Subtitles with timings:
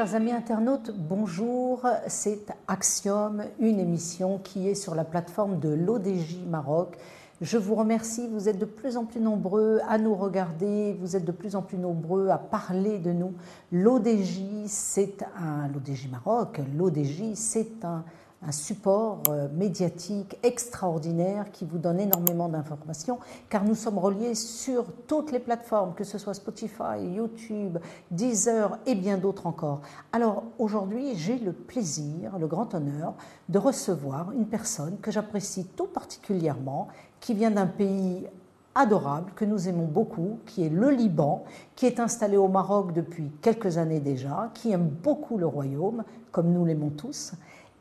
[0.00, 1.86] Chers amis internautes, bonjour.
[2.06, 6.96] C'est Axiom, une émission qui est sur la plateforme de l'ODJ Maroc.
[7.42, 11.26] Je vous remercie, vous êtes de plus en plus nombreux à nous regarder, vous êtes
[11.26, 13.34] de plus en plus nombreux à parler de nous.
[13.72, 18.02] L'ODJ, c'est un l'ODJ Maroc, l'ODJ, c'est un
[18.42, 23.18] un support euh, médiatique extraordinaire qui vous donne énormément d'informations,
[23.50, 27.78] car nous sommes reliés sur toutes les plateformes, que ce soit Spotify, YouTube,
[28.10, 29.82] Deezer et bien d'autres encore.
[30.12, 33.14] Alors aujourd'hui, j'ai le plaisir, le grand honneur
[33.50, 36.88] de recevoir une personne que j'apprécie tout particulièrement,
[37.20, 38.26] qui vient d'un pays
[38.74, 41.44] adorable que nous aimons beaucoup, qui est le Liban,
[41.76, 46.52] qui est installé au Maroc depuis quelques années déjà, qui aime beaucoup le royaume, comme
[46.52, 47.32] nous l'aimons tous,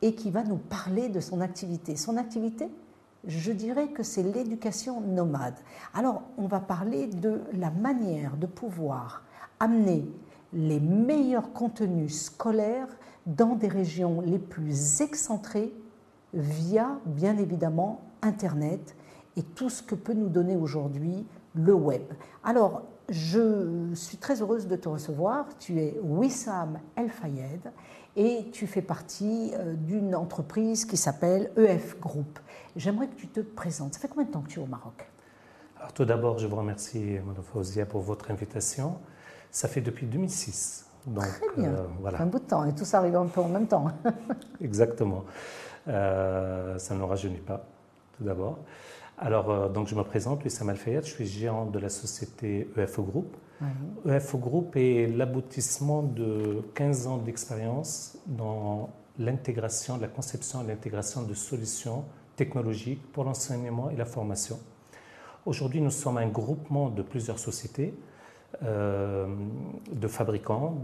[0.01, 1.95] et qui va nous parler de son activité.
[1.95, 2.69] Son activité,
[3.25, 5.55] je dirais que c'est l'éducation nomade.
[5.93, 9.23] Alors, on va parler de la manière de pouvoir
[9.59, 10.05] amener
[10.53, 12.87] les meilleurs contenus scolaires
[13.25, 15.73] dans des régions les plus excentrées
[16.33, 18.95] via, bien évidemment, Internet
[19.35, 22.01] et tout ce que peut nous donner aujourd'hui le web.
[22.43, 25.45] Alors, je suis très heureuse de te recevoir.
[25.59, 27.71] Tu es Wissam El Fayed
[28.15, 32.39] et tu fais partie euh, d'une entreprise qui s'appelle EF Group.
[32.75, 33.93] J'aimerais que tu te présentes.
[33.93, 35.07] Ça fait combien de temps que tu es au Maroc?
[35.77, 38.97] Alors, Tout d'abord, je vous remercie, Mme Fauzia, pour votre invitation.
[39.51, 40.85] Ça fait depuis 2006.
[41.07, 41.71] Donc, Très bien.
[41.71, 42.21] Euh, voilà.
[42.21, 43.87] Un bout de temps et tout ça arrive un peu en même temps.
[44.61, 45.23] Exactement.
[45.87, 47.65] Euh, ça ne nous rajeunit pas,
[48.17, 48.59] tout d'abord.
[49.21, 53.03] Alors, euh, donc je me présente, Wissam Alfayet, je suis gérant de la société EFO
[53.03, 53.35] Group.
[54.07, 61.33] EFO Group est l'aboutissement de 15 ans d'expérience dans l'intégration, la conception et l'intégration de
[61.33, 62.05] solutions
[62.37, 64.57] technologiques pour l'enseignement et la formation.
[65.45, 67.93] Aujourd'hui, nous sommes un groupement de plusieurs sociétés,
[68.63, 69.27] euh,
[69.91, 70.77] de fabricants,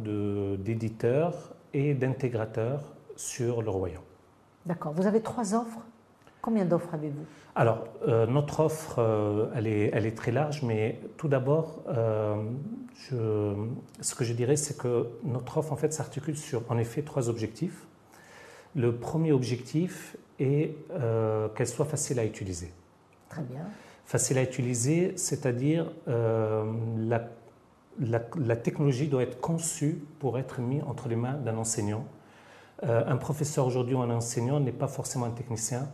[0.59, 2.83] d'éditeurs et d'intégrateurs
[3.16, 4.03] sur le royaume.
[4.66, 4.92] D'accord.
[4.92, 5.80] Vous avez trois offres
[6.45, 7.26] Combien d'offres avez-vous?
[7.56, 12.36] Alors, euh, notre offre, euh, elle, est, elle, est, très large, mais tout d'abord, euh,
[13.10, 17.30] ce que je dirais, c'est que notre offre, en fait, s'articule sur, en effet, trois
[17.30, 17.88] objectifs.
[18.76, 20.76] Le premier objectif est
[21.55, 22.72] qu'elle soit facile à utiliser.
[23.28, 23.61] Très bien.
[24.05, 27.28] Facile à utiliser, c'est-à-dire la,
[28.00, 32.05] la, la, technologie doit être conçue pour être mise entre les mains d'un enseignant.
[32.84, 35.89] un professeur aujourd'hui ou un enseignant n'est pas forcément un technicien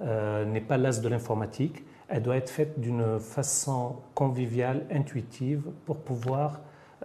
[0.00, 1.84] n'est pas l'as de l'informatique.
[2.08, 6.60] Elle doit être faite d'une façon conviviale, intuitive, pour pouvoir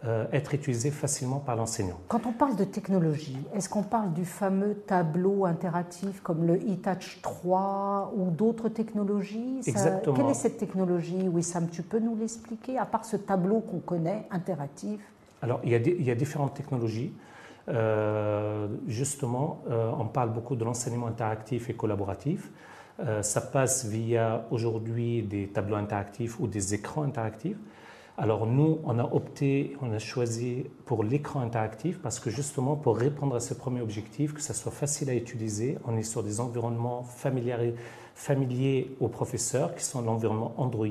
[0.05, 1.99] euh, être utilisée facilement par l'enseignant.
[2.07, 7.19] Quand on parle de technologie, est-ce qu'on parle du fameux tableau interactif comme le e-touch
[7.21, 9.59] 3 ou d'autres technologies?
[9.67, 10.15] Exactement.
[10.15, 11.27] Quelle est cette technologie?
[11.27, 15.01] Wissam, tu peux nous l'expliquer, à part ce tableau qu'on connaît, interactif?
[15.43, 17.13] Alors, il y, a il y a différentes technologies.
[17.69, 22.49] Euh, justement, on parle beaucoup de l'enseignement interactif et collaboratif.
[22.99, 27.57] Euh, ça passe via aujourd'hui des tableaux interactifs ou des écrans interactifs.
[28.17, 32.97] Alors nous, on a opté, on a choisi pour l'écran interactif parce que justement pour
[32.97, 36.39] répondre à ce premier objectif, que ça soit facile à utiliser, on est sur des
[36.39, 40.85] environnements familiers, aux professeurs qui sont l'environnement Android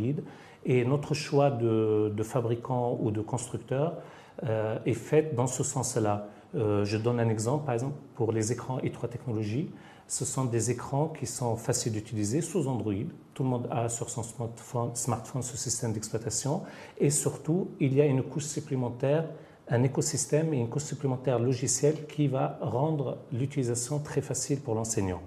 [0.65, 3.99] et notre choix de, fabricant ou de constructeur
[4.45, 6.27] euh, est fait dans ce sens-là.
[6.57, 9.71] Euh, je donne un exemple, par exemple, pour les écrans E3 technologies
[10.11, 13.07] ce sont des écrans qui sont faciles d'utiliser sous Android.
[13.33, 16.63] Tout le monde a sur son smartphone, smartphone ce système d'exploitation.
[16.99, 19.29] Et surtout, il y a une couche supplémentaire,
[19.69, 25.23] un écosystème et une couche supplémentaire logicielle qui va rendre l'utilisation très facile pour l'enseignant.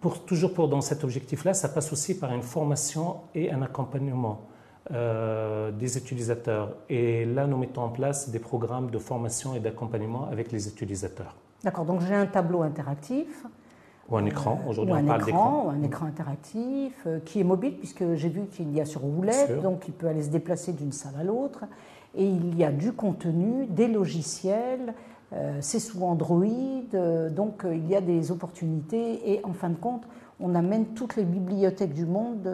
[0.00, 4.42] Pour, toujours pour dans cet objectif-là, ça passe aussi par une formation et un accompagnement
[4.92, 6.76] euh, des utilisateurs.
[6.88, 11.34] Et là, nous mettons en place des programmes de formation et d'accompagnement avec les utilisateurs.
[11.62, 13.44] D'accord, donc j'ai un tableau interactif.
[14.08, 15.66] Ou un écran, euh, aujourd'hui on parle d'écran.
[15.66, 19.02] Ou un écran interactif euh, qui est mobile, puisque j'ai vu qu'il y a sur
[19.02, 21.64] roulette, donc il peut aller se déplacer d'une salle à l'autre.
[22.16, 24.94] Et il y a du contenu, des logiciels,
[25.32, 26.44] euh, c'est sous Android,
[27.30, 29.32] donc il y a des opportunités.
[29.32, 30.02] Et en fin de compte,
[30.40, 32.50] on amène toutes les bibliothèques du monde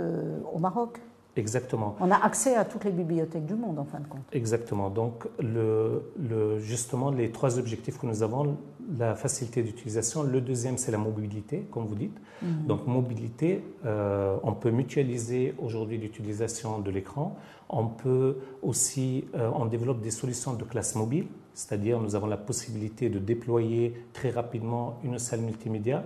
[0.53, 1.01] au Maroc.
[1.37, 1.97] Exactement.
[2.01, 4.23] On a accès à toutes les bibliothèques du monde, en fin de compte.
[4.33, 4.89] Exactement.
[4.89, 8.57] Donc, le, le, justement, les trois objectifs que nous avons,
[8.99, 10.23] la facilité d'utilisation.
[10.23, 12.17] Le deuxième, c'est la mobilité, comme vous dites.
[12.43, 12.67] Mhm.
[12.67, 17.37] Donc, mobilité, euh, on peut mutualiser aujourd'hui l'utilisation de l'écran.
[17.69, 22.37] On peut aussi, euh, on développe des solutions de classe mobile, c'est-à-dire nous avons la
[22.37, 26.05] possibilité de déployer très rapidement une salle multimédia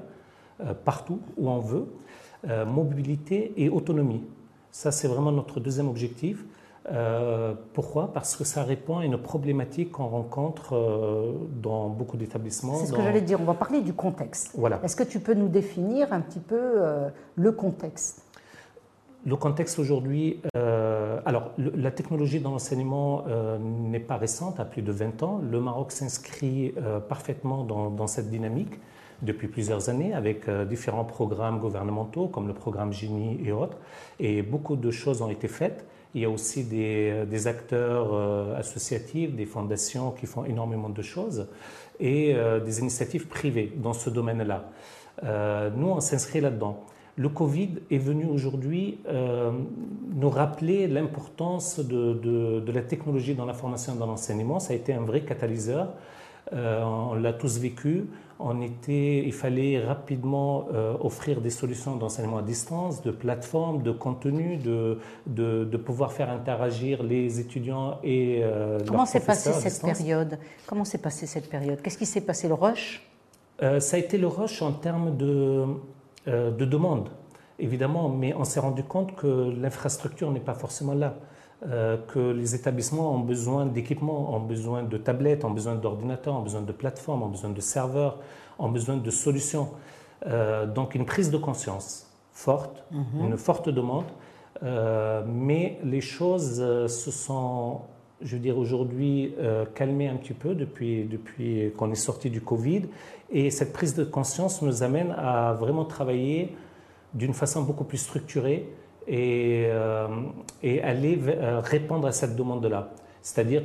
[0.61, 1.87] euh, partout où on veut.
[2.67, 4.23] mobilité et autonomie.
[4.72, 6.44] Ça, c'est vraiment notre deuxième objectif.
[6.90, 8.12] Euh, pourquoi?
[8.12, 11.32] Parce que ça répond à une problématique qu'on rencontre euh,
[11.62, 12.76] dans beaucoup d'établissements.
[12.76, 14.52] C'est ce que j'allais dire, on va parler du contexte.
[14.56, 14.81] Voilà.
[14.82, 18.25] Est-ce que tu peux nous définir un petit peu euh, le contexte?
[19.26, 23.26] Le contexte aujourd'hui, alors la technologie dans l'enseignement
[23.61, 25.43] n'est pas récente, à plus de 20 ans.
[25.43, 26.73] Le Maroc s'inscrit
[27.06, 28.81] parfaitement dans, dans, cette dynamique
[29.22, 33.76] depuis plusieurs années avec différents programmes gouvernementaux comme le programme Gini et autres.
[34.19, 35.84] Et beaucoup de choses ont été faites.
[36.14, 41.02] Il y a aussi des, des acteurs euh, associatifs, des fondations qui font énormément de
[41.02, 41.46] choses
[42.00, 44.70] et euh, des initiatives privées dans ce domaine-là.
[45.23, 46.84] Euh, nous, on s'inscrit là-dedans.
[47.16, 48.99] Le Covid est venu aujourd'hui
[50.14, 54.58] nous rappeler l'importance de, la technologie dans la formation et dans l'enseignement.
[54.58, 55.93] Ça a été un vrai catalyseur.
[56.50, 58.06] on l'a tous vécu
[58.42, 63.92] on était, il fallait rapidement euh, offrir des solutions d'enseignement à distance, de plateformes, de
[63.92, 70.38] contenu, de, de, pouvoir faire interagir les étudiants et euh, Comment s'est passée cette période?
[70.66, 71.81] Comment s'est passée cette période?
[71.82, 73.06] Qu'est-ce qui s'est passé Le rush?
[73.62, 75.64] Euh, Ça a été le rush en termes de,
[76.26, 77.10] de demande,
[77.58, 81.16] évidemment, mais on s'est rendu compte que l'infrastructure n'est pas forcément là.
[81.69, 86.43] Euh, que les établissements ont besoin d'équipements, ont besoin de tablettes, ont besoin d'ordinateurs, ont
[86.43, 88.19] besoin de plateformes, ont besoin de serveurs,
[88.59, 89.69] ont besoin de solutions.
[90.27, 93.27] Euh, donc une prise de conscience forte, mhm.
[93.27, 94.07] une forte demande,
[94.62, 96.57] euh, mais les choses
[96.89, 97.83] se sont,
[98.23, 99.35] je veux dire, aujourd'hui
[99.75, 102.85] calmées un petit peu depuis, depuis qu'on est sorti du Covid,
[103.31, 106.57] et cette prise de conscience nous amène à vraiment travailler
[107.12, 108.67] d'une façon beaucoup plus structurée
[109.06, 110.08] et, euh,
[110.62, 112.91] et aller euh, répondre à cette demande-là.
[113.23, 113.62] C'est-à-dire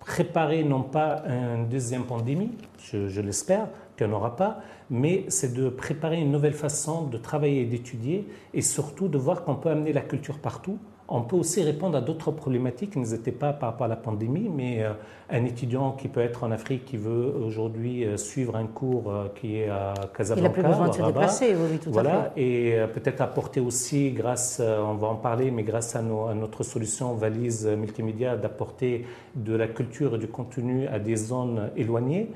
[0.00, 3.68] préparer non pas une deuxième pandémie, je, je l'espère,
[4.02, 4.60] en aura pas,
[4.90, 9.44] mais c'est de préparer une nouvelle façon de travailler et d'étudier, et surtout de voir
[9.44, 10.78] qu'on peut amener la culture partout,
[11.08, 14.48] on peut aussi répondre à d'autres problématiques qui n'étaient pas par rapport à la pandémie,
[14.48, 14.92] mais euh,
[15.30, 19.26] un étudiant qui peut être en Afrique, qui veut aujourd'hui euh, suivre un cours euh,
[19.34, 20.40] qui est à Casablanca.
[20.40, 22.42] Il n'a plus besoin de se déplacer, oui, tout voilà, à fait.
[22.42, 27.66] Et peut-être apporter aussi, grâce, on va en parler, mais grâce à, notre solution valise
[27.66, 32.30] multimédia, d'apporter de la culture et du contenu à des zones éloignées.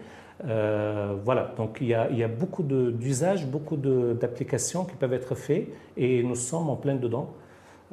[0.44, 5.34] voilà, donc il y a, il y a beaucoup d'usages, beaucoup d'applications qui peuvent être
[5.34, 7.30] faits et nous sommes en plein dedans.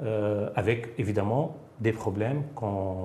[0.04, 2.44] Euh, avec évidemment des problèmes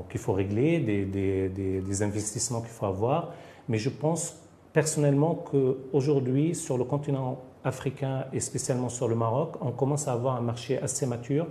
[0.08, 3.32] qu'il faut régler, des, investissements qu'il faut avoir.
[3.68, 4.42] Mais je pense
[4.72, 10.34] personnellement qu'aujourd'hui, sur le continent africain et spécialement sur le Maroc, on commence à avoir
[10.34, 11.46] un marché assez mature,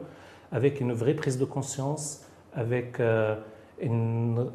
[0.52, 3.38] avec une vraie prise de conscience, avec euh,
[3.82, 4.46] une,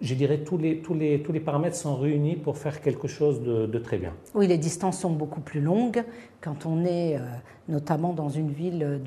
[0.00, 3.42] je dirais, tous les, tous, les, tous les paramètres sont réunis pour faire quelque chose
[3.42, 4.12] de, très bien.
[4.34, 6.02] Oui, les distances sont beaucoup plus longues
[6.40, 7.20] quand on est euh,
[7.68, 9.00] notamment dans une ville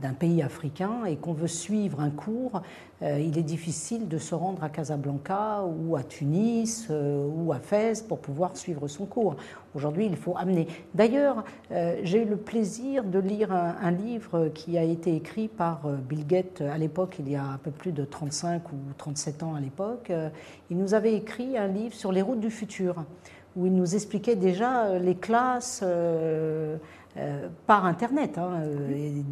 [0.00, 2.62] d'un pays africain et qu'on veut suivre un cours,
[3.02, 7.58] euh, il est difficile de se rendre à Casablanca ou à Tunis euh, ou à
[7.58, 9.36] Fès pour pouvoir suivre son cours.
[9.74, 10.66] Aujourd'hui, il faut amener.
[10.94, 15.48] D'ailleurs, euh, j'ai eu le plaisir de lire un, un, livre qui a été écrit
[15.48, 19.42] par Bill Gates à l'époque, il y a un peu plus de 35 ou 37
[19.42, 20.12] ans à l'époque.
[20.70, 23.04] Il nous avait écrit un livre sur les routes du futur
[23.56, 25.82] où il nous expliquait déjà les classes
[27.18, 28.38] euh, par Internet.
[28.38, 29.22] Hein, euh,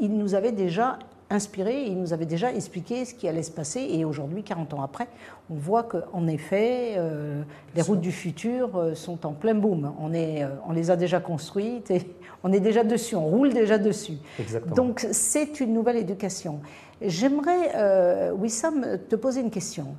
[0.00, 0.98] il nous avait déjà
[1.34, 3.86] inspiré, il nous avait déjà expliqué ce qui allait se passer.
[3.90, 5.08] Et aujourd'hui, 40 ans après,
[5.50, 7.42] on voit qu'en effet, euh,
[7.74, 9.92] les routes du futur sont en plein boom.
[10.00, 12.02] On, est, on les a déjà construites et
[12.42, 14.18] on est déjà dessus, on roule déjà dessus.
[14.38, 14.74] Exactement.
[14.74, 16.60] Donc c'est une nouvelle éducation.
[17.02, 19.96] J'aimerais, Wissam, te poser une question.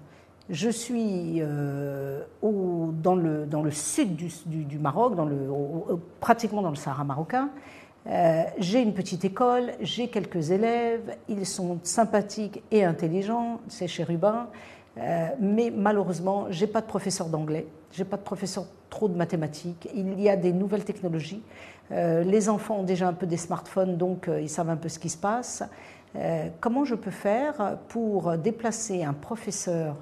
[0.50, 5.50] Je suis euh, au, dans, le, dans, le, sud du, du, Maroc, dans le,
[6.20, 7.50] pratiquement dans le Sahara marocain.
[8.08, 14.48] Euh, j'ai une petite école, j'ai quelques élèves, ils sont sympathiques et intelligents, c'est chérubin,
[14.98, 19.90] euh, mais malheureusement, j'ai pas de professeur d'anglais, j'ai pas de professeur trop de mathématiques.
[19.96, 21.42] Il y a des nouvelles technologies.
[21.92, 25.00] Euh, les enfants ont déjà un peu des smartphones, donc ils savent un peu ce
[25.00, 25.64] qui se passe.
[26.62, 29.96] comment je peux faire pour déplacer un professeur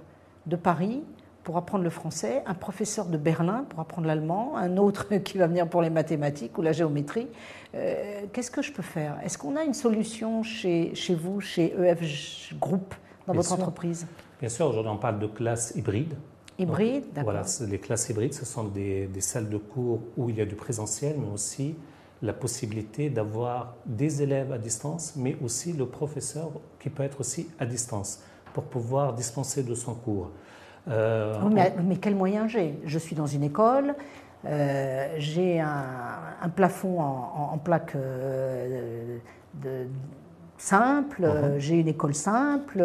[0.45, 1.03] de Paris
[1.43, 5.47] pour apprendre le français, un professeur de Berlin pour apprendre l'allemand, un autre qui va
[5.47, 7.27] venir pour les mathématiques ou la géométrie.
[7.75, 9.17] Euh, qu'est-ce que je peux faire?
[9.23, 12.93] Est-ce qu'on a une solution chez, chez vous, chez EF Group,
[13.27, 14.07] dans votre entreprise?
[14.39, 16.15] Bien sûr, aujourd'hui on parle de classes hybrides.
[16.59, 17.33] Hybrides, d'accord.
[17.33, 20.45] Voilà, les classes hybrides, ce sont des, des, salles de cours où il y a
[20.45, 21.75] du présentiel, mais aussi
[22.21, 27.49] la possibilité d'avoir des élèves à distance, mais aussi le professeur qui peut être aussi
[27.59, 28.21] à distance
[28.53, 30.29] pour pouvoir dispenser de son cours.
[30.89, 32.79] Euh, mais, quel moyen j'ai?
[32.85, 33.95] Je suis dans une école,
[34.45, 39.17] euh, j'ai un, plafond en, plaque euh,
[39.55, 39.87] de
[40.57, 41.59] simple, uh-huh.
[41.59, 42.83] j'ai une école simple,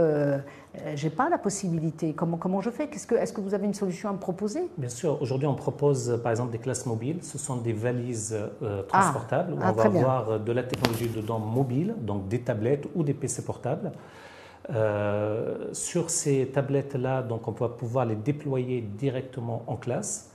[0.94, 2.12] j'ai pas la possibilité.
[2.12, 2.84] Comment, comment je fais?
[2.84, 4.68] Est-ce que, est que vous avez une solution à me proposer?
[4.78, 5.20] Bien sûr.
[5.20, 7.18] Aujourd'hui, on propose par exemple des classes mobiles.
[7.22, 8.36] Ce sont des valises
[8.86, 13.02] transportables où ah, on va avoir de la technologie dedans mobile, donc des tablettes ou
[13.02, 13.90] des PC portables.
[14.70, 20.30] Euh, sur ces tablettes-là, donc on va pouvoir les déployer directement en classe.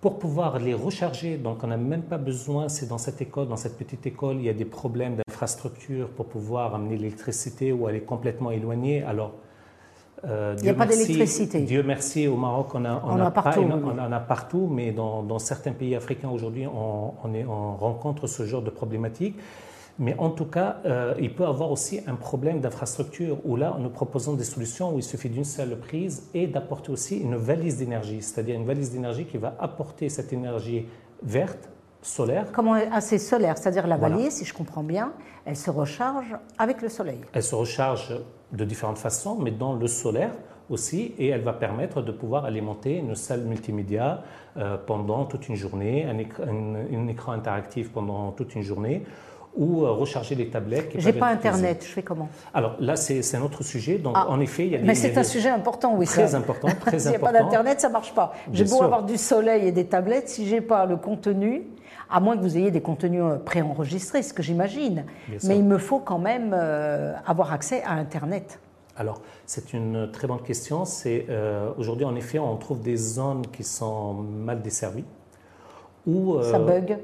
[0.00, 3.56] Pour pouvoir les recharger, donc on n'a même pas besoin, c'est dans cette école, dans
[3.56, 7.96] cette petite école, il y a des problèmes d'infrastructure pour pouvoir amener l'électricité ou elle
[7.96, 9.02] est complètement éloignée.
[9.02, 9.32] Alors,
[10.24, 11.60] euh, il n'y a pas d'électricité.
[11.60, 15.22] Dieu merci, au Maroc, on, a, on, a partout, on, en a partout, mais dans,
[15.22, 19.36] dans certains pays africains aujourd'hui, on, on, rencontre ce genre de problématique.
[19.98, 23.90] Mais en tout cas, euh, il peut avoir aussi un problème d'infrastructure où là, nous
[23.90, 28.22] proposons des solutions où il suffit d'une seule prise et d'apporter aussi une valise d'énergie,
[28.22, 30.86] c'est-à-dire une valise d'énergie qui va apporter cette énergie
[31.22, 31.68] verte,
[32.00, 32.46] solaire.
[32.52, 35.12] Comment assez solaire, c'est-à-dire la valise, si je comprends bien,
[35.44, 37.18] elle se recharge avec le soleil.
[37.32, 38.14] Elle se recharge
[38.52, 40.32] de différentes façons, mais dans le solaire
[40.70, 44.22] aussi, et elle va permettre de pouvoir alimenter une salle multimédia
[44.56, 49.04] euh, pendant toute une journée, un écran interactif pendant toute une journée
[49.56, 50.92] ou euh, recharger les tablettes.
[50.96, 52.28] J'ai pas Internet, je fais comment?
[52.54, 53.98] Alors là, c'est un autre sujet.
[53.98, 54.26] Donc, ah.
[54.28, 56.06] en effet, il y a des, Mais c'est un sujet important, oui.
[56.06, 58.34] Très important, très S'il n'y a pas d'Internet, ça marche pas.
[58.52, 61.66] J'ai beau avoir du soleil et des tablettes, si j'ai pas le contenu,
[62.10, 65.04] à moins que vous ayez des contenus euh, préenregistrés, ce que j'imagine.
[65.44, 68.60] Mais il me faut quand même euh, avoir accès à Internet.
[68.96, 70.84] Alors, c'est une très bonne question.
[70.84, 71.26] C'est
[71.76, 75.04] aujourd'hui, en effet, on trouve des zones qui sont mal desservies.
[76.06, 76.98] Où, ça bug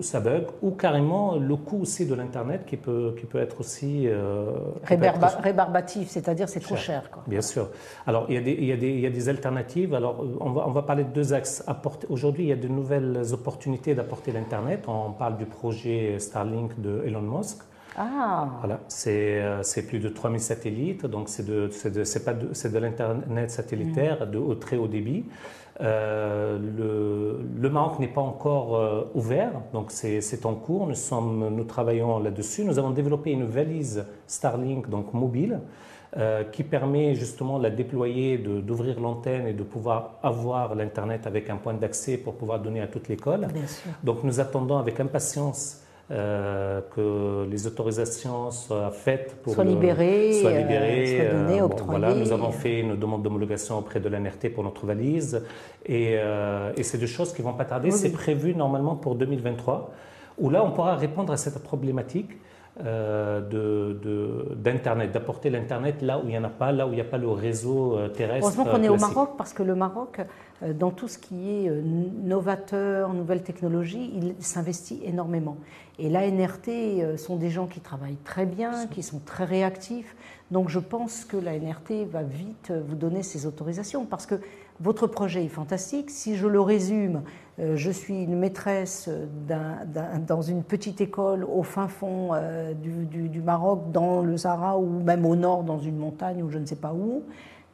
[0.00, 4.08] ça bug, ou carrément le coût aussi de l'Internet qui peut, qui peut être aussi...
[4.08, 4.52] Euh,
[4.84, 7.10] rébarbatif, c'est-à-dire c'est trop cher.
[7.10, 7.22] Quoi.
[7.26, 7.68] Bien sûr.
[8.06, 9.94] Alors, il y, a des, il, y a des, il y a des alternatives.
[9.94, 11.64] Alors, on va, on va parler de deux axes.
[12.08, 14.84] Aujourd'hui, il y a de nouvelles opportunités d'apporter l'Internet.
[14.88, 17.58] On parle du projet Starlink de Elon Musk.
[17.96, 18.48] Ah.
[18.60, 24.26] Voilà, c'est euh, plus de 3000 satellites, donc c'est de, de, de, de l'Internet satellitaire
[24.26, 24.30] mm.
[24.30, 25.24] de très haut débit.
[25.80, 30.86] Euh, le, le, Maroc n'est pas encore euh, ouvert, donc c'est en cours.
[30.86, 32.64] Nous, sommes, nous travaillons là-dessus.
[32.64, 35.60] Nous avons développé une valise Starlink, donc mobile,
[36.16, 41.50] euh, qui permet justement de la déployer, d'ouvrir l'antenne et de pouvoir avoir l'Internet avec
[41.50, 43.48] un point d'accès pour pouvoir donner à toute l'école.
[44.04, 45.80] Donc nous attendons avec impatience
[46.10, 52.14] euh, que les autorisations soient faites pour soient libérées, soient, libérées, soient données, euh, voilà,
[52.14, 55.42] nous avons fait une demande d'homologation auprès de l'NRT pour notre valise
[55.86, 57.90] et, euh, et c'est deux choses qui vont pas tarder.
[57.90, 59.92] C'est prévu normalement pour 2023
[60.36, 62.32] où là on pourra répondre à cette problématique.
[62.78, 67.04] d'Internet, d'apporter l'Internet là où il n'y en a pas, là où il n'y a
[67.04, 68.46] pas le réseau terrestre.
[68.46, 70.20] Heureusement qu'on est au Maroc parce que le Maroc,
[70.74, 75.58] dans tout ce qui est novateur, nouvelle technologie, il s'investit énormément.
[75.98, 80.16] Et l'ANRT euh, sont des gens qui travaillent très bien, qui sont très réactifs.
[80.50, 84.36] Donc je pense que l'ANRT va vite euh, vous donner ces autorisations parce que
[84.80, 86.10] votre projet est fantastique.
[86.10, 87.20] Si je le résume, euh,
[87.58, 89.08] je suis une maîtresse
[90.26, 92.30] dans une petite école au fin fond
[92.82, 96.58] du, du, Maroc, dans le Sahara ou même au nord, dans une montagne ou je
[96.58, 97.22] ne sais pas où.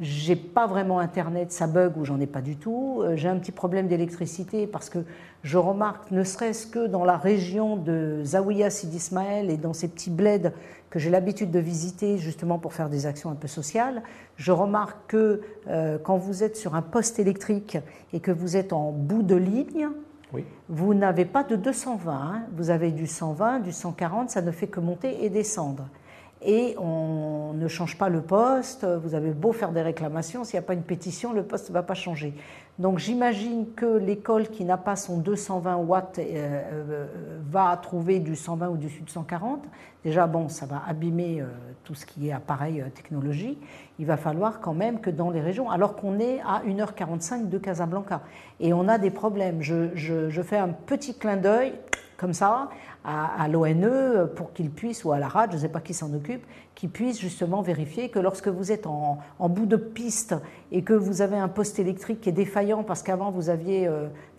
[0.01, 3.03] J'ai pas vraiment Internet, ça bug ou j'en ai pas du tout.
[3.03, 5.01] Euh, j'ai un petit problème d'électricité parce que
[5.43, 9.89] je remarque, ne serait-ce que dans la région de Zawiya Sidi Ismaël et dans ces
[9.89, 10.53] petits bleds
[10.91, 14.03] que j'ai l'habitude de visiter justement pour faire des actions un peu sociales,
[14.37, 17.79] je remarque que euh, quand vous êtes sur un poste électrique
[18.13, 19.89] et que vous êtes en bout de ligne,
[20.69, 22.43] vous n'avez pas de 220, hein.
[22.57, 25.89] vous avez du 120, du 140, ça ne fait que monter et descendre
[26.43, 28.85] et on ne change pas le poste.
[28.85, 31.75] Vous avez beau faire des réclamations, s'il n'y a pas une pétition, le poste ne
[31.75, 32.35] va pas changer.
[32.79, 37.07] Donc j'imagine que l'école qui n'a pas son 220 watts euh, euh,
[37.51, 39.63] va trouver du 120 ou du 140.
[40.03, 41.47] Déjà, bon, ça va abîmer euh,
[41.85, 43.59] tout ce qui est appareil technologie.
[43.99, 47.59] Il va falloir quand même que dans les régions, alors qu'on est à 1h45 de
[47.59, 48.23] Casablanca,
[48.61, 49.61] et on a des problèmes.
[49.61, 51.75] Je fais un petit clin d'œil
[52.21, 52.69] comme ça
[53.03, 56.13] à, l'ONE pour qu'ils puissent, ou à la RAD, je ne sais pas qui s'en
[56.13, 60.35] occupe, qu'ils puissent justement vérifier que lorsque vous êtes en, bout de piste
[60.71, 63.89] et que vous avez un poste électrique qui est défaillant parce qu'avant vous aviez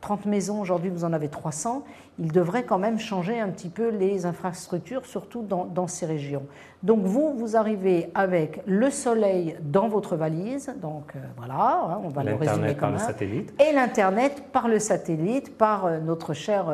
[0.01, 1.84] 30 euh, maisons, aujourd'hui vous en avez 300,
[2.20, 6.43] il devrait quand même changer un petit peu les infrastructures, surtout dans, ces régions.
[6.84, 12.10] Donc vous, vous arrivez avec le soleil dans votre valise, donc euh, voilà, hein, on
[12.10, 13.53] va le résumer comme par le satellite.
[13.62, 16.65] Et l'Internet par le satellite, par euh, notre cher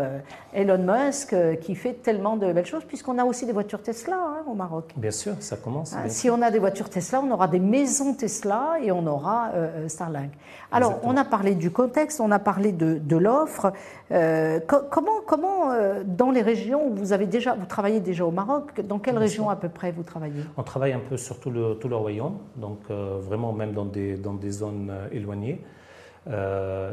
[0.53, 4.43] Elon Musk qui fait tellement de belles choses, puisqu'on a aussi des voitures Tesla hein,
[4.49, 4.93] au Maroc.
[4.95, 5.93] Bien sûr, ça ça commence.
[5.95, 9.51] Ah, si on a des voitures Tesla, on aura des maisons Tesla et on aura
[9.87, 10.31] Starlink.
[10.71, 13.71] Alors, on a parlé du contexte, on a parlé de, l'offre.
[14.09, 15.71] comment, comment
[16.05, 19.49] dans les régions où vous avez déjà, vous travaillez déjà au Maroc, dans quelle région
[19.49, 20.43] à peu près vous travaillez?
[20.57, 24.15] On travaille un peu sur tout le, tout le royaume, donc vraiment même dans des,
[24.17, 25.61] dans des zones éloignées.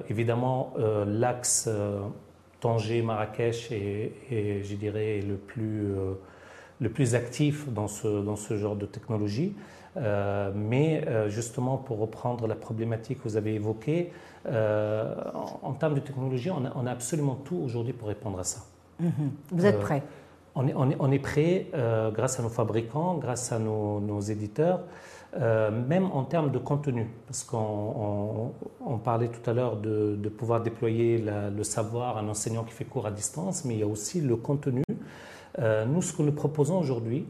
[0.09, 0.73] évidemment,
[1.07, 1.69] l'axe
[2.65, 6.15] Tanger, Marrakech est, je dirais, le plus, euh,
[6.81, 9.55] le plus actif dans ce, dans ce genre de technologie.
[9.99, 14.13] Euh, mais euh, justement, pour reprendre la problématique que vous avez évoquée,
[14.47, 18.61] en, termes de technologie, on a, on a absolument tout aujourd'hui pour répondre à ça.
[19.01, 19.33] Mhm.
[19.51, 20.03] Vous êtes prêt
[20.57, 21.67] on est, on est, on est prêt
[22.13, 24.81] grâce à nos fabricants, grâce à nos, nos éditeurs.
[25.37, 28.53] Euh, même en termes de contenu, parce qu'on
[29.03, 33.07] parlait tout à l'heure de, pouvoir déployer le savoir à un enseignant qui fait cours
[33.07, 34.85] à distance, mais il y a aussi le contenu.
[35.59, 37.27] Euh, nous, ce que nous proposons aujourd'hui,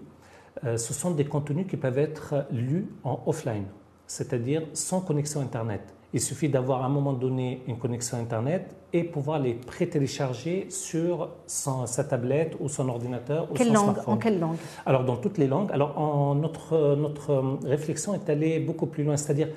[0.65, 3.65] euh, ce sont des contenus qui peuvent être lus en offline,
[4.07, 5.94] c'est-à-dire sans connexion Internet.
[6.15, 11.29] Il suffit d'avoir à un moment donné une connexion Internet et pouvoir les pré-télécharger sur
[11.45, 14.15] sa tablette ou son ordinateur ou quelle son langue, smartphone.
[14.15, 14.57] En quelle langue?
[14.87, 15.73] Alors, dans toutes les langues.
[15.73, 19.49] Alors, en, notre, notre réflexion est allée beaucoup plus loin, c'est-à-dire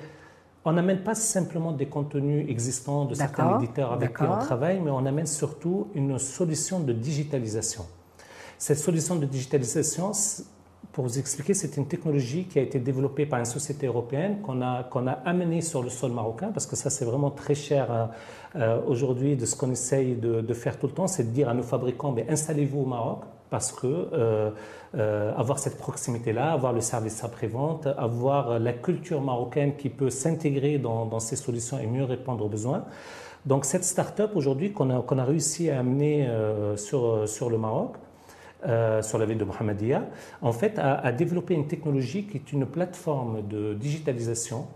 [0.64, 4.90] on n'amène pas simplement des contenus existants de certains éditeurs avec qui on travaille, mais
[4.90, 7.86] on amène surtout une solution de digitalisation.
[8.58, 10.10] Cette solution de digitalisation,
[10.98, 14.62] pour vous expliquer, c'est une technologie qui a été développée par une société européenne qu'on
[14.62, 17.90] a, qu'on a amenée sur le sol marocain, parce que ça c'est vraiment très cher
[17.92, 18.10] hein,
[18.56, 21.54] euh, aujourd'hui de ce qu'on essaye de, faire tout le temps, c'est de dire à
[21.54, 23.20] nos fabricants, mais installez-vous au Maroc,
[23.50, 24.50] parce que euh,
[24.96, 30.78] euh, avoir cette proximité-là, avoir le service après-vente, avoir la culture marocaine qui peut s'intégrer
[30.78, 32.84] dans, dans, ces solutions et mieux répondre aux besoins.
[33.46, 36.28] Donc cette start-up aujourd'hui qu'on a, qu'on a réussi à amener
[36.76, 37.94] sur, sur le Maroc,
[38.66, 40.04] euh, sur la ville de Mohammedia,
[40.42, 44.66] en fait, a, développé une technologie qui est une plateforme de digitalisation.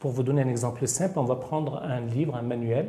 [0.00, 2.88] pour vous donner un exemple simple, on va prendre un livre, un manuel,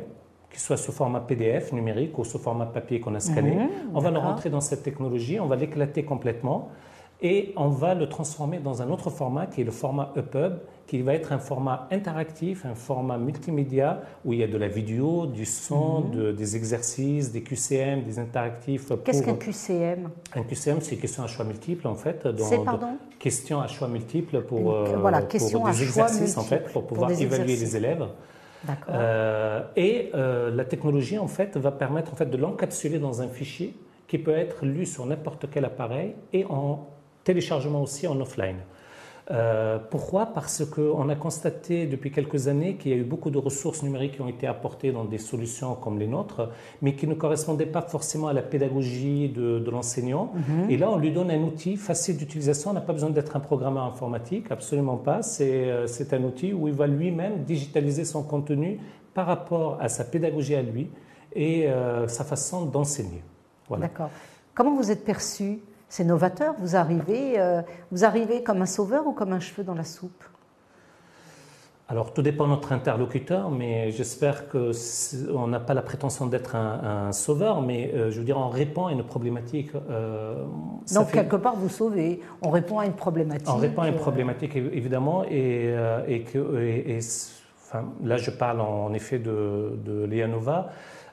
[0.50, 3.54] qui soit sous format PDF numérique ou sous format papier qu'on a scanné.
[3.54, 6.68] Mhm, on va le rentrer dans cette technologie, on va l'éclater complètement
[7.22, 11.00] et on va le transformer dans un autre format qui est le format EPUB, qui
[11.02, 15.26] va être un format interactif, un format multimédia où il y a de la vidéo,
[15.26, 16.32] du son, mhm.
[16.32, 18.92] des exercices, des QCM, des interactifs.
[19.04, 22.28] Qu'est-ce qu'un QCM Un QCM, c'est question à choix multiples en fait.
[22.38, 22.98] C'est pardon?
[23.18, 27.10] Question à choix multiples pour, euh, voilà, question pour des exercices en fait, pour pouvoir
[27.10, 28.06] évaluer les élèves.
[28.88, 33.28] Euh, et euh, la technologie en fait va permettre en fait de l'encapsuler dans un
[33.28, 33.74] fichier
[34.06, 36.88] qui peut être lu sur n'importe quel appareil et en
[37.24, 38.58] téléchargement aussi en offline.
[39.30, 40.26] Euh, pourquoi?
[40.26, 44.14] Parce qu'on a constaté depuis quelques années qu'il y a eu beaucoup de ressources numériques
[44.14, 47.82] qui ont été apportées dans des solutions comme les nôtres, mais qui ne correspondaient pas
[47.82, 50.32] forcément à la pédagogie de, l'enseignant.
[50.34, 50.70] Mhm.
[50.70, 52.70] Et là, on lui donne un outil facile d'utilisation.
[52.70, 55.22] On n'a pas besoin d'être un programmeur informatique, absolument pas.
[55.22, 58.80] C'est euh, un outil où il va lui-même digitaliser son contenu
[59.14, 60.90] par rapport à sa pédagogie à lui
[61.34, 63.22] et euh, sa façon d'enseigner.
[63.68, 63.86] Voilà.
[63.86, 64.10] D'accord.
[64.54, 65.60] Comment vous êtes perçu
[65.92, 66.54] c'est novateur.
[66.58, 70.24] Vous arrivez, euh, vous arrivez comme un sauveur ou comme un cheveu dans la soupe
[71.88, 77.12] alors, tout dépend de notre interlocuteur, mais j'espère qu'on n'a pas la prétention d'être un,
[77.12, 79.72] sauveur, mais euh, je veux dire, on répond à une problématique.
[79.90, 80.42] Euh,
[80.94, 82.22] Donc, quelque part, vous sauvez.
[82.40, 83.46] On répond à une problématique.
[83.50, 85.74] On répond à une problématique, évidemment, et,
[86.06, 86.38] et que,
[87.60, 90.06] enfin, là, je parle en, effet de, de.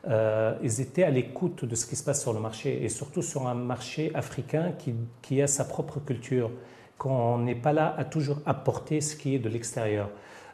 [0.07, 3.21] Euh, ils étaient à l'écoute de ce qui se passe sur le marché et surtout
[3.21, 6.51] sur un marché africain qui, qui a sa propre culture,
[6.97, 10.09] qu'on n'est pas là à toujours apporter ce qui est de l'extérieur.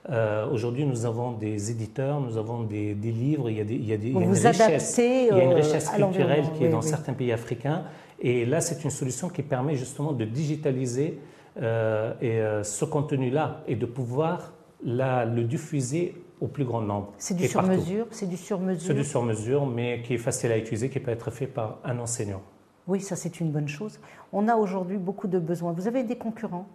[0.10, 3.88] Euh, aujourd'hui, nous avons des éditeurs, nous avons des, livres, il y a, des, il
[3.88, 7.14] y a, des, une, richesse, il y a une richesse culturelle qui est dans certains
[7.14, 7.84] pays africains.
[8.20, 11.20] Et là, c'est une solution qui permet justement de digitaliser
[11.62, 14.54] euh, et, ce contenu-là et de pouvoir
[14.84, 17.14] la, le diffuser au plus grand nombre.
[17.18, 20.90] C'est du sur-mesure C'est du sur-mesure C'est du sur-mesure, mais qui est facile à utiliser,
[20.90, 22.42] qui peut être fait par un enseignant.
[22.88, 24.00] Oui, ça c'est une bonne chose.
[24.32, 25.72] On a aujourd'hui beaucoup de besoins.
[25.72, 26.68] Vous avez des concurrents?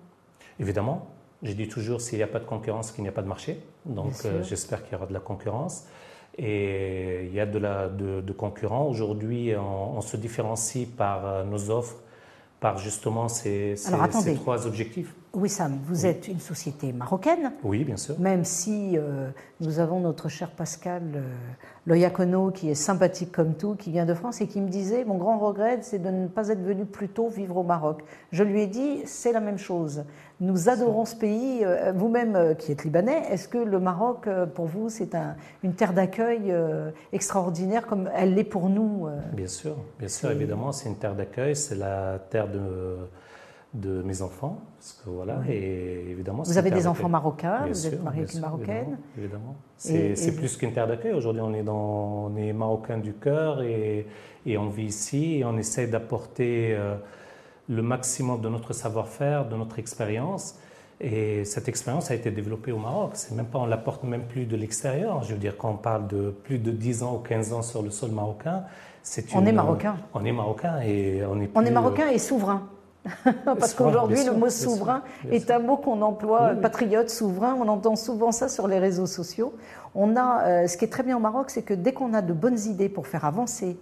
[0.59, 1.07] Évidemment.
[1.43, 3.61] Je dis toujours, s'il n'y a pas de concurrence, qu'il n'y a pas de marché.
[3.87, 5.87] Donc euh, j'espère qu'il y aura de la concurrence.
[6.37, 8.87] Et il y a de, la, de, concurrents.
[8.87, 11.97] Aujourd'hui, on, se différencie par euh, nos offres,
[12.61, 15.15] par justement ces, ces trois objectifs.
[15.33, 17.53] Oui, Sam, vous êtes une société marocaine.
[17.63, 18.19] Oui, bien sûr.
[18.19, 21.23] Même si euh, nous avons notre cher Pascal euh,
[21.87, 25.17] Loyacono, qui est sympathique comme tout, qui vient de France et qui me disait Mon
[25.17, 28.03] grand regret, c'est de ne pas être venu plus tôt vivre au Maroc.
[28.33, 30.05] Je lui ai dit C'est la même chose.
[30.41, 31.65] Nous adorons ce pays.
[31.65, 35.15] Euh, vous-même, qui êtes libanais, est-ce que le Maroc, pour vous, c'est
[35.63, 36.53] une terre d'accueil
[37.13, 41.55] extraordinaire comme elle l'est pour nous Bien sûr, bien sûr, évidemment, c'est une terre d'accueil.
[41.57, 42.97] C'est la terre de
[43.75, 44.59] de mes enfants.
[44.79, 46.43] Parce que voilà, et évidemment.
[46.43, 48.99] Vous avez des enfants marocains, vous êtes marié avec une marocaine.
[49.19, 49.57] Évidemment.
[49.77, 51.13] C'est plus qu'une terre d'accueil.
[51.13, 54.07] Aujourd'hui, on est dans, on est marocain du cœur et,
[54.47, 56.97] et, on vit ici et on essaie d'apporter euh,
[57.71, 60.57] le maximum de notre savoir-faire, de notre expérience.
[61.01, 63.13] Et cette expérience a été développée au Maroc.
[63.15, 65.23] C'est même pas, on l'apporte même plus de l'extérieur.
[65.23, 67.83] Je veux dire, quand on parle de plus de 10 ans ou 15 ans sur
[67.83, 68.65] le sol marocain,
[69.03, 69.97] c'est On est marocain.
[70.13, 71.51] On est marocain et on est.
[71.55, 72.69] on est marocain et souverain.
[73.45, 78.31] Parce qu'aujourd'hui, le mot souverain est un mot qu'on emploie, patriote, souverain, on entend souvent
[78.31, 79.55] ça sur les réseaux sociaux.
[79.95, 82.21] On a, euh, ce qui est très bien au Maroc, c'est que dès qu'on a
[82.21, 83.79] de bonnes idées pour faire avancer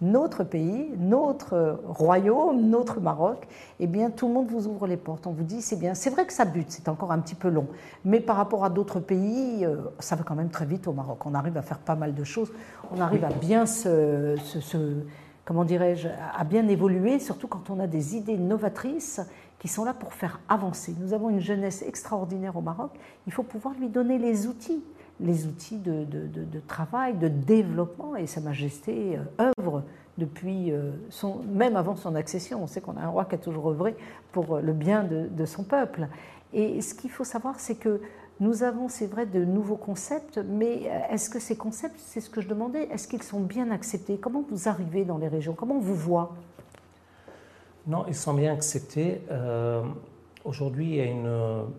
[0.00, 3.46] notre pays, notre royaume, notre Maroc,
[3.80, 5.26] eh bien tout le monde vous ouvre les portes.
[5.26, 5.94] On vous dit c'est bien.
[5.94, 7.66] C'est vrai que ça bute, c'est encore un petit peu long,
[8.04, 11.26] mais par rapport à d'autres pays, euh, ça va quand même très vite au Maroc.
[11.26, 12.52] On arrive à faire pas mal de choses.
[12.94, 14.36] On arrive à bien se
[15.48, 19.22] comment dirais-je, à bien évoluer, surtout quand on a des idées novatrices
[19.58, 20.94] qui sont là pour faire avancer.
[21.00, 22.90] Nous avons une jeunesse extraordinaire au Maroc,
[23.26, 24.84] il faut pouvoir lui donner les outils,
[25.20, 26.06] les outils de,
[26.66, 29.82] travail, de développement, et Sa Majesté euh, œuvre
[30.16, 30.90] depuis euh,
[31.50, 32.62] même avant son accession.
[32.62, 33.96] On sait qu'on a un roi qui a toujours œuvré
[34.32, 36.08] pour le bien de, son peuple.
[36.52, 38.00] Et ce qu'il faut savoir, c'est que
[38.40, 42.30] nous avons, c'est vrai, de nouveaux concepts, mais euh, est-ce que ces concepts, c'est ce
[42.30, 44.16] que je demandais, est-ce qu'ils sont bien acceptés?
[44.16, 45.54] Comment vous arrivez dans les régions?
[45.54, 46.36] Comment on vous voit?
[47.86, 49.22] Non, ils sont bien acceptés.
[49.30, 49.82] Euh,
[50.48, 51.16] aujourd'hui, il,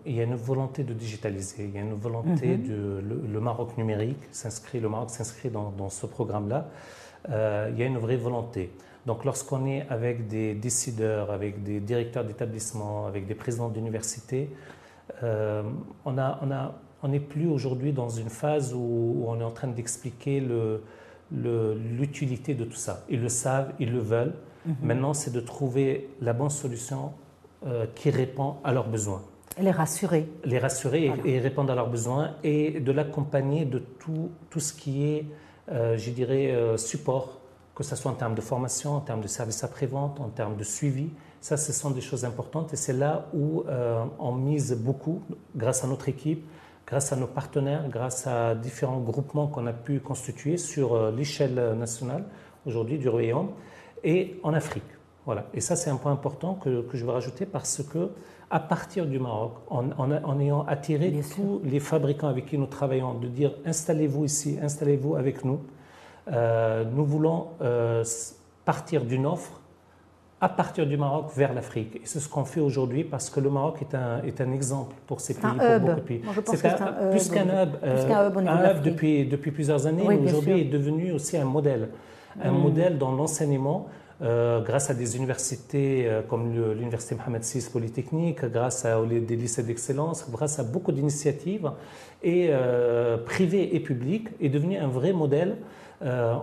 [0.06, 2.68] il, y a une volonté de digitaliser, il y a une volonté mhm.
[2.68, 3.02] de
[3.32, 6.68] le, Maroc numérique s'inscrit, le Maroc s'inscrit dans, ce programme-là.
[7.28, 8.72] Euh, il y a une vraie volonté.
[9.06, 14.50] Donc, lorsqu'on est avec des décideurs, avec des directeurs d'établissements, avec des présidents d'universités,
[15.22, 15.62] euh,
[16.04, 16.54] on n'est
[17.02, 20.42] on plus aujourd'hui dans une phase où, on est en train d'expliquer
[21.32, 23.04] l'utilité de tout ça.
[23.08, 24.34] Ils le savent, ils le veulent.
[24.64, 24.76] Mhm.
[24.82, 27.12] Maintenant, c'est de trouver la bonne solution
[27.66, 29.22] euh, qui répond à leurs besoins.
[29.60, 30.28] Les rassurer.
[30.44, 35.04] Les rassurer et, répondre à leurs besoins et de l'accompagner de tout, tout ce qui
[35.04, 35.26] est,
[35.70, 37.40] euh, je dirais, support,
[37.74, 40.64] que ce soit en termes de formation, en termes de services après-vente, en termes de
[40.64, 41.08] suivi.
[41.40, 45.22] Ça, ce sont des choses importantes et c'est là où euh, on mise beaucoup
[45.56, 46.44] grâce à notre équipe,
[46.86, 51.54] grâce à nos partenaires, grâce à différents groupements qu'on a pu constituer sur euh, l'échelle
[51.78, 52.24] nationale
[52.66, 53.52] aujourd'hui du Royaume
[54.04, 54.84] et en Afrique.
[55.26, 55.46] Voilà.
[55.54, 58.10] Et ça, c'est un point important que, que, je veux rajouter parce que
[58.50, 63.14] à partir du Maroc, en, en, ayant attiré tous les fabricants avec qui nous travaillons,
[63.14, 65.60] de dire installez-vous ici, installez-vous avec nous,
[66.32, 67.48] euh, nous voulons
[68.64, 69.60] partir d'une offre
[70.40, 71.96] à partir du Maroc vers l'Afrique.
[71.96, 74.96] Et c'est ce qu'on fait aujourd'hui parce que le Maroc est un, est un exemple
[75.06, 76.22] pour ces pays, pour beaucoup de pays.
[76.44, 80.64] C'est un, plus qu'un hub, euh, un hub depuis, depuis plusieurs années, mais aujourd'hui est
[80.64, 81.90] devenu aussi un modèle.
[82.42, 82.58] Un mm.
[82.58, 83.88] modèle dans l'enseignement,
[84.22, 89.62] euh, grâce à des universités euh, comme l'Université Mohamed VI Polytechnique, grâce à des lycées
[89.62, 91.70] d'excellence, grâce à beaucoup d'initiatives
[92.22, 92.50] et
[93.24, 95.56] privées et publiques, est devenu un vrai modèle
[96.02, 96.34] euh,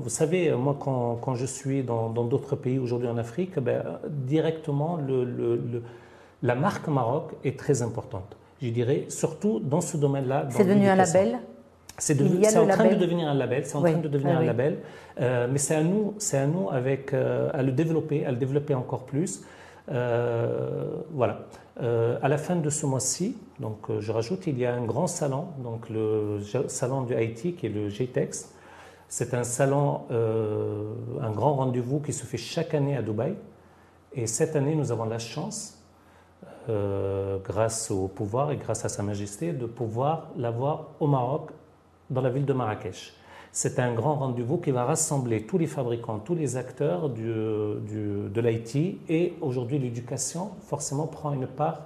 [0.00, 5.82] vous savez, moi, quand, je suis dans d'autres pays aujourd'hui en Afrique, ben, directement, le,
[6.42, 8.36] la marque Maroc est très importante.
[8.60, 10.46] Je dirais, surtout dans ce domaine-là.
[10.50, 11.38] C'est devenu un label?
[12.04, 14.78] C'est en train de devenir un label, c'est en train de devenir un label,
[15.20, 18.36] euh, mais c'est à nous, c'est à nous avec euh, à le développer, à le
[18.36, 19.42] développer encore plus.
[19.88, 21.46] voilà.
[22.22, 25.46] à la fin de ce mois-ci, donc je rajoute, il y a un grand salon,
[25.62, 26.38] donc le
[26.68, 28.52] salon du Haïti qui est le GTEX,
[29.12, 33.34] c'est un salon, euh, un grand rendez-vous qui se fait chaque année à Dubaï.
[34.14, 35.78] Et cette année, nous avons la chance,
[36.70, 41.50] euh, grâce au pouvoir et grâce à Sa Majesté, de pouvoir l'avoir au Maroc,
[42.12, 43.14] dans la ville de Marrakech.
[43.50, 48.40] C'est un grand rendez-vous qui va rassembler tous les fabricants, tous les acteurs du, de
[48.40, 48.76] l'IT.
[49.10, 51.82] Et aujourd'hui, l'éducation, forcément, prend une part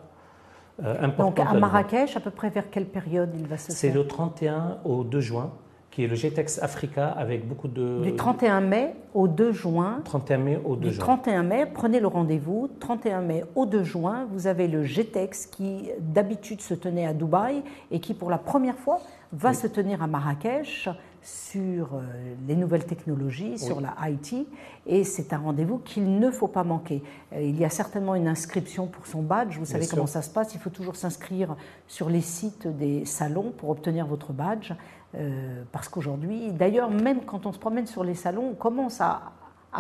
[0.85, 1.37] euh, importante.
[1.39, 4.07] Donc à Marrakech, à peu près vers quelle période il va se faire C'est le
[4.07, 5.51] 31 au 2 juin
[5.97, 8.03] qui est le GTEX Africa avec beaucoup de...
[8.03, 10.03] Du 31 mai au 2 juin.
[10.05, 12.69] 31 mai au 2 du 31 mai, prenez le rendez-vous.
[12.81, 17.63] 31 mai au 2 juin, vous avez le GTEX qui d'habitude se tenait à Dubaï
[17.91, 19.01] et qui pour la première fois
[19.33, 20.91] va se tenir à Marrakech
[21.27, 22.03] sur euh,
[22.47, 24.47] les nouvelles technologies, sur la IT,
[24.87, 27.03] et c'est un rendez-vous qu'il ne faut pas manquer.
[27.33, 30.31] Euh, il y a certainement une inscription pour son badge, vous savez comment ça se
[30.31, 31.57] passe, il faut toujours s'inscrire
[31.89, 34.73] sur les sites des salons pour obtenir votre badge.
[35.19, 39.33] Euh, parce qu'aujourd'hui, d'ailleurs, même quand on se promène sur les salons, on commence à,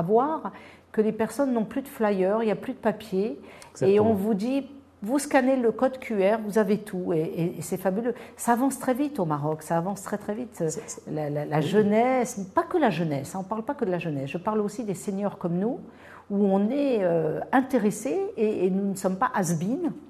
[0.05, 0.53] voir
[0.93, 3.41] que les personnes n'ont plus de flyers, il n'y a plus de papier,
[3.81, 4.67] et on vous dit,
[5.03, 8.15] vous scannez le code QR, vous avez tout, et, c'est fabuleux.
[8.37, 10.63] Ça avance très vite au Maroc, ça avance très très vite.
[11.11, 14.29] La, jeunesse, pas que la jeunesse, hein, on ne parle pas que de la jeunesse,
[14.31, 15.81] je parle aussi des seniors comme nous,
[16.31, 19.55] où on est euh, intéressé et, nous ne sommes pas has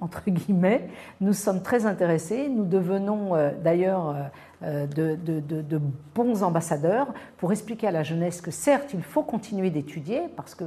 [0.00, 0.88] entre guillemets,
[1.20, 4.22] nous sommes très intéressés, nous devenons euh, d'ailleurs euh,
[4.62, 5.80] de, de,
[6.14, 10.64] bons ambassadeurs pour expliquer à la jeunesse que certes il faut continuer d'étudier parce que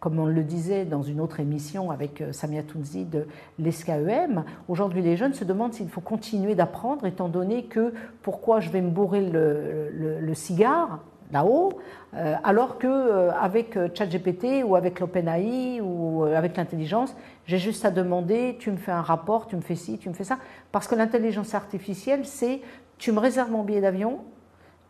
[0.00, 3.26] comme on le disait dans une autre émission avec Samia Tounzi de
[3.58, 8.70] l'ESKEM, aujourd'hui les jeunes se demandent s'il faut continuer d'apprendre étant donné que pourquoi je
[8.70, 11.00] vais me bourrer le, cigare
[11.32, 11.72] là-haut,
[12.14, 17.14] euh, alors euh, euh, ChatGPT ou avec l'OpenAI ou avec l'intelligence,
[17.46, 20.14] j'ai juste à demander, tu me fais un rapport, tu me fais ci, tu me
[20.14, 20.38] fais ça.
[20.72, 22.60] Parce que l'intelligence artificielle, c'est
[23.00, 24.20] tu me réserves mon billet d'avion,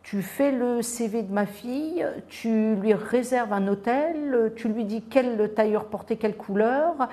[0.03, 5.01] tu fais le CV de ma fille, tu lui réserves un hôtel, tu lui dis
[5.01, 7.07] quel tailleur porter quelle couleur,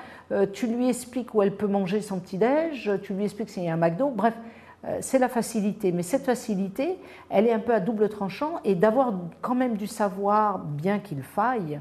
[0.53, 3.75] tu lui expliques où elle peut manger son petit-déj, tu lui expliques s'il y a
[3.75, 4.35] un McDo, bref,
[4.85, 5.93] euh, c'est la facilité.
[5.93, 6.99] Mais cette facilité,
[7.31, 11.23] elle est un peu à double tranchant et d'avoir quand même du savoir, bien qu'il
[11.23, 11.81] faille,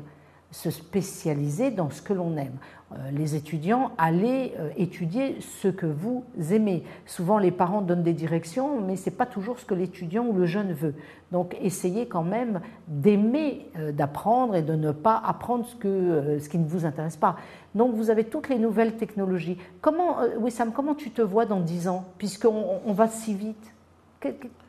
[0.52, 2.58] se spécialiser dans ce que l'on aime.
[2.94, 6.84] Euh, les étudiants, allez euh, étudier ce que vous aimez.
[7.06, 10.32] Souvent, les parents donnent des directions, mais ce n'est pas toujours ce que l'étudiant ou
[10.32, 10.94] le jeune veut.
[11.34, 16.48] Donc, essayez quand même d'aimer euh, d'apprendre et de ne pas apprendre ce, que, ce
[16.48, 17.36] qui ne vous intéresse pas.
[17.76, 19.58] Donc, vous avez toutes les nouvelles technologies.
[19.82, 23.74] Comment, Wissam, comment tu te vois dans 10 ans, puisqu'on on va si vite?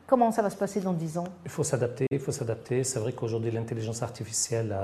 [0.07, 1.23] Comment ça va se passer dans 10 ans?
[1.45, 2.83] Il faut s'adapter, il faut s'adapter.
[2.83, 4.75] C'est vrai qu'aujourd'hui, l'intelligence artificielle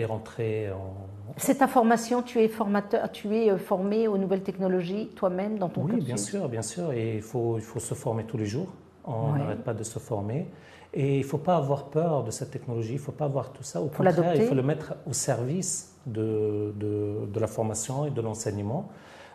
[0.00, 1.08] est rentrée en
[1.38, 5.68] c'est ta formation, tu es formateur, tu es euh, formé aux nouvelles technologies toi-même dans
[5.68, 6.92] ton Oui, bien sûr, bien sûr.
[6.92, 8.68] Et il faut, il faut se former tous les jours.
[9.04, 10.48] On n'arrête pas de se former.
[10.94, 13.52] Et il ne faut pas avoir peur de cette technologie, il ne faut pas avoir
[13.52, 13.80] tout ça.
[13.80, 18.88] Au contraire, il faut le mettre au service de, de, la formation et de l'enseignement.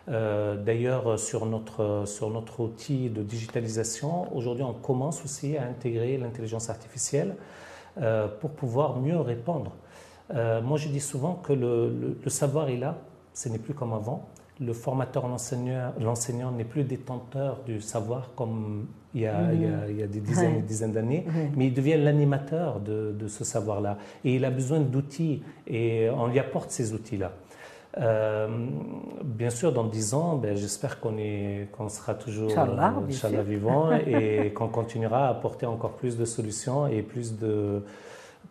[0.08, 6.18] Euh, d'ailleurs, sur notre, sur notre outil de digitalisation, aujourd'hui, on commence aussi à intégrer
[6.18, 7.36] l'intelligence artificielle
[8.02, 9.72] euh, pour pouvoir mieux répondre
[10.32, 12.96] euh, moi, je dis souvent que le, savoir est là,
[13.32, 14.28] ce n'est plus comme avant.
[14.60, 20.06] Le formateur, l'enseignant n'est plus détenteur du savoir comme il y a, mhm.
[20.06, 23.98] des dizaines et des dizaines d'années, mais il devient l'animateur de, ce savoir-là.
[24.24, 27.32] Et il a besoin d'outils et on lui apporte ces outils-là.
[27.98, 28.48] Euh,
[29.22, 31.16] bien sûr, dans dix ans, ben, j'espère qu'on
[31.72, 37.02] qu'on sera toujours euh, vivant et qu'on continuera à apporter encore plus de solutions et
[37.02, 37.84] plus de,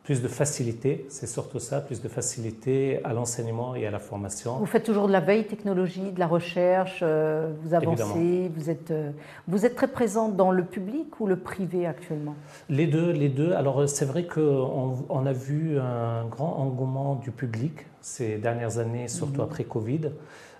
[0.03, 4.57] plus de facilité, c'est surtout ça, plus de facilité à l'enseignement et à la formation.
[4.57, 8.91] Vous faites toujours de la veille technologie, de la recherche, euh, vous avancez, vous êtes,
[8.91, 9.11] euh,
[9.47, 12.35] vous êtes très présent dans le public ou le privé actuellement?
[12.69, 13.53] Les deux, les deux.
[13.53, 19.07] Alors c'est vrai qu'on on a vu un grand engouement du public ces dernières années,
[19.07, 19.47] surtout mhm.
[19.47, 20.11] après Covid,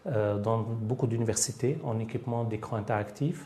[0.08, 3.46] euh, dans beaucoup d'universités en équipement d'écran interactifs.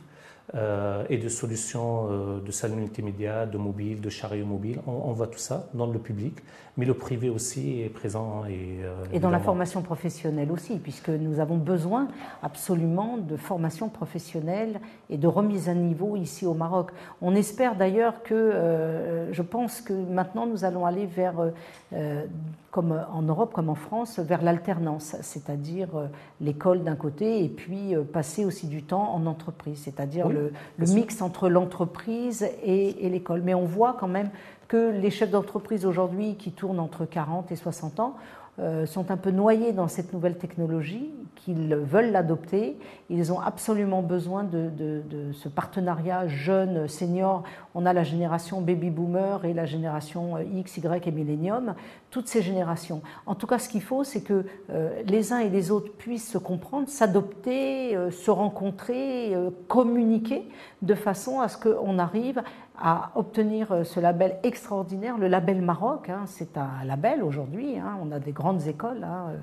[0.55, 4.79] Euh, et de solutions euh, de salles multimédia, de mobile, de chariots mobiles.
[4.87, 6.37] On, voit tout ça dans le public,
[6.77, 8.45] mais le privé aussi est présent.
[8.45, 12.07] Et, euh, et dans la formation professionnelle aussi, puisque nous avons besoin
[12.41, 14.79] absolument de formation professionnelle
[15.09, 16.91] et de remise à niveau ici au Maroc.
[17.21, 21.33] On espère d'ailleurs que, je pense que maintenant nous allons aller vers
[22.71, 25.89] comme en Europe comme en France, vers l'alternance, c'est-à-dire
[26.39, 30.27] l'école d'un côté et puis passer aussi du temps en entreprise, c'est-à-dire
[30.77, 33.41] le, mix entre l'entreprise et, l'école.
[33.43, 34.29] Mais on voit quand même
[34.67, 38.15] que les chefs d'entreprise aujourd'hui qui tournent entre 40 et 60 ans
[38.85, 42.77] sont un peu noyés dans cette nouvelle technologie, qu'ils veulent l'adopter.
[43.09, 45.01] Ils ont absolument besoin de,
[45.33, 47.43] ce partenariat jeune, senior.
[47.75, 51.75] On a la génération baby boomer et la génération X, Y et millénium
[52.09, 53.01] toutes ces générations.
[53.25, 56.31] En tout cas, ce qu'il faut, c'est que euh, les uns et les autres puissent
[56.31, 60.47] se comprendre, s'adopter, euh, se rencontrer, euh, communiquer,
[60.81, 62.41] de façon à ce qu'on arrive
[62.79, 66.09] à obtenir ce label extraordinaire, le label Maroc.
[66.09, 66.21] Hein.
[66.25, 67.77] c'est un label aujourd'hui.
[67.77, 67.97] Hein.
[68.01, 69.33] on a des grandes écoles hein,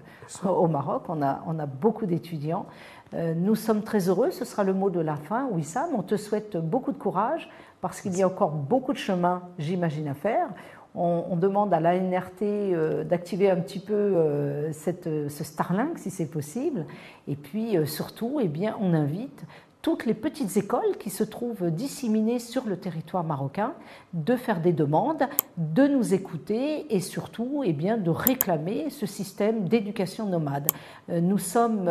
[0.49, 2.67] au Maroc, on a, beaucoup d'étudiants.
[3.13, 5.49] nous sommes très heureux, ce sera le mot de la fin.
[5.51, 9.43] Wissam, on te souhaite beaucoup de courage parce qu'il y a encore beaucoup de chemin,
[9.59, 10.49] j'imagine, à faire
[10.95, 16.87] on, demande à l'ANRT euh, d'activer un petit peu euh, ce Starlink si c'est possible.
[17.27, 19.45] Et puis euh, surtout, eh bien, on invite
[19.85, 23.75] toutes les petites écoles qui se trouvent disséminées sur le territoire marocain
[24.15, 25.25] de faire des demandes,
[25.59, 30.69] de nous écouter et surtout eh bien, de réclamer ce système d'éducation nomade.
[31.11, 31.91] Nous sommes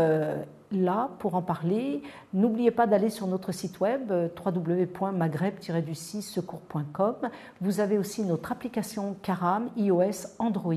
[0.78, 2.02] là pour en parler.
[2.34, 7.16] N'oubliez pas d'aller sur notre site web euh, www.maghreb-du6secours.com.
[7.62, 10.74] Vous avez aussi notre application Karam, iOS, Android.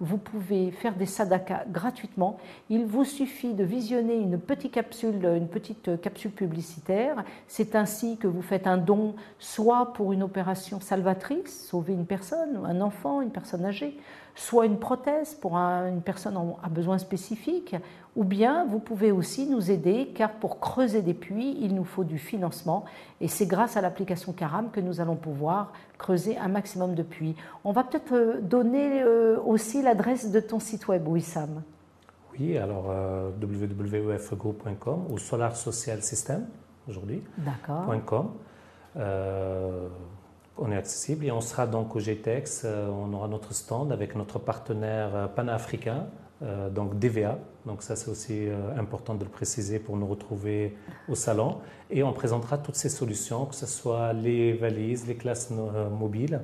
[0.00, 2.38] Vous pouvez faire des sadakas gratuitement.
[2.70, 7.24] Il vous suffit de visionner une petite capsule, une petite capsule publicitaire.
[7.48, 12.60] C'est ainsi que vous faites un don, soit pour une opération salvatrice, sauver une personne,
[12.64, 13.98] un enfant, une personne âgée,
[14.34, 17.76] soit une prothèse pour une personne à besoin spécifique,
[18.16, 22.04] ou bien vous pouvez aussi nous aider car pour creuser des puits, il nous faut
[22.04, 22.84] du financement
[23.20, 27.36] et c'est grâce à l'application Caram que nous allons pouvoir creuser un maximum de puits.
[27.64, 31.62] On va peut-être euh, donner euh, aussi l'adresse de ton site web, Wissam.
[32.38, 36.46] Oui, alors euh, www.ufgroup.com ou Solar Social System
[36.88, 37.22] aujourd'hui.
[37.38, 37.86] D'accord.
[38.96, 39.88] Euh,
[40.58, 42.66] on est accessible et on sera donc au GTEX.
[42.66, 46.06] on aura notre stand avec notre partenaire panafricain
[46.42, 47.38] euh, donc DVA.
[47.66, 50.76] Donc ça c'est aussi euh, important de le préciser pour nous retrouver
[51.08, 51.58] au salon.
[51.90, 56.40] Et on présentera toutes ces solutions, que ce soit les valises, les classes euh, mobiles,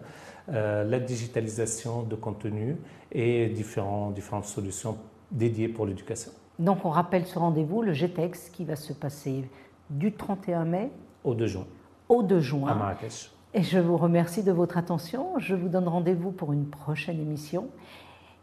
[0.51, 2.79] la digitalisation de contenu
[3.13, 4.97] et différentes solutions
[5.31, 6.33] dédiées pour l'éducation.
[6.59, 9.45] Donc on rappelle ce rendez-vous, le GTEX, qui va se passer
[9.91, 10.91] du 31 mai
[11.23, 11.67] au 2 juin.
[12.09, 12.71] Au 2 juin.
[12.71, 13.31] À Marrakech.
[13.55, 15.39] Et je vous remercie de votre attention.
[15.39, 17.69] Je vous donne rendez-vous pour une prochaine émission.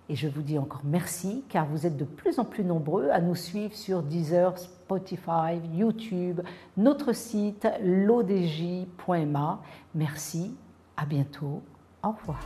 [0.09, 3.21] Et je vous dis encore merci car vous êtes de plus en plus nombreux à
[3.21, 6.41] nous suivre sur Deezer, Spotify, YouTube,
[6.77, 9.61] notre site l'odj.ma.
[9.95, 10.55] Merci,
[10.95, 11.63] à bientôt,
[12.03, 12.39] au revoir.